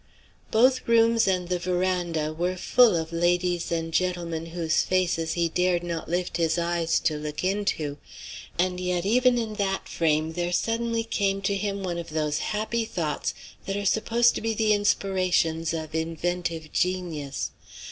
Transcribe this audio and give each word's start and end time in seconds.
Both 0.49 0.87
rooms 0.87 1.27
and 1.27 1.47
the 1.47 1.59
veranda 1.59 2.33
were 2.33 2.55
full 2.57 2.95
of 2.95 3.13
ladies 3.13 3.71
and 3.71 3.93
gentlemen 3.93 4.47
whose 4.47 4.81
faces 4.81 5.33
he 5.33 5.47
dared 5.47 5.83
not 5.83 6.09
lift 6.09 6.37
his 6.37 6.57
eyes 6.57 6.99
to 7.01 7.17
look 7.17 7.43
into. 7.43 7.99
And 8.57 8.79
yet 8.79 9.05
even 9.05 9.37
in 9.37 9.53
that 9.57 9.87
frame 9.87 10.33
there 10.33 10.53
suddenly 10.53 11.03
came 11.03 11.39
to 11.43 11.55
him 11.55 11.83
one 11.83 11.99
of 11.99 12.09
those 12.09 12.39
happy 12.49 12.83
thoughts 12.83 13.35
that 13.67 13.77
are 13.77 13.85
supposed 13.85 14.33
to 14.33 14.41
be 14.41 14.55
the 14.55 14.73
inspirations 14.73 15.71
of 15.71 15.93
inventive 15.93 16.73
genius. 16.73 17.51